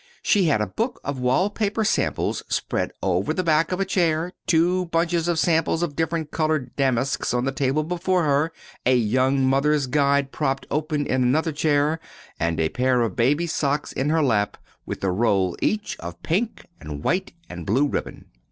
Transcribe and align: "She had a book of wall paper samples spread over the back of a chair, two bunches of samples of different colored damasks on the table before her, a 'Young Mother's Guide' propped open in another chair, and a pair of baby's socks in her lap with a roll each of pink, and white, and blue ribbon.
"She 0.23 0.45
had 0.45 0.61
a 0.61 0.65
book 0.65 0.99
of 1.03 1.19
wall 1.19 1.51
paper 1.51 1.83
samples 1.85 2.41
spread 2.49 2.91
over 3.03 3.35
the 3.35 3.43
back 3.43 3.71
of 3.71 3.79
a 3.79 3.85
chair, 3.85 4.31
two 4.47 4.87
bunches 4.87 5.27
of 5.27 5.37
samples 5.37 5.83
of 5.83 5.95
different 5.95 6.31
colored 6.31 6.75
damasks 6.75 7.35
on 7.35 7.45
the 7.45 7.51
table 7.51 7.83
before 7.83 8.23
her, 8.23 8.51
a 8.83 8.95
'Young 8.95 9.45
Mother's 9.45 9.85
Guide' 9.85 10.31
propped 10.31 10.65
open 10.71 11.05
in 11.05 11.21
another 11.21 11.51
chair, 11.51 11.99
and 12.39 12.59
a 12.59 12.69
pair 12.69 13.01
of 13.03 13.15
baby's 13.15 13.53
socks 13.53 13.91
in 13.91 14.09
her 14.09 14.23
lap 14.23 14.57
with 14.87 15.03
a 15.03 15.11
roll 15.11 15.55
each 15.61 15.95
of 15.99 16.23
pink, 16.23 16.65
and 16.79 17.03
white, 17.03 17.33
and 17.47 17.67
blue 17.67 17.85
ribbon. 17.87 18.25